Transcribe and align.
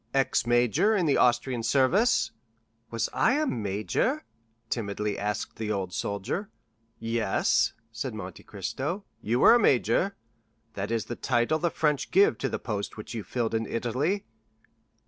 "Ex 0.15 0.47
major 0.47 0.95
in 0.95 1.05
the 1.05 1.15
Austrian 1.17 1.61
service?" 1.61 2.31
"Was 2.89 3.07
I 3.13 3.35
a 3.39 3.45
major?" 3.45 4.25
timidly 4.67 5.15
asked 5.15 5.57
the 5.57 5.71
old 5.71 5.93
soldier. 5.93 6.49
"Yes," 6.97 7.73
said 7.91 8.15
Monte 8.15 8.41
Cristo 8.41 9.05
"you 9.21 9.39
were 9.41 9.53
a 9.53 9.59
major; 9.59 10.15
that 10.73 10.89
is 10.89 11.05
the 11.05 11.15
title 11.15 11.59
the 11.59 11.69
French 11.69 12.09
give 12.09 12.39
to 12.39 12.49
the 12.49 12.57
post 12.57 12.97
which 12.97 13.13
you 13.13 13.23
filled 13.23 13.53
in 13.53 13.67
Italy." 13.67 14.25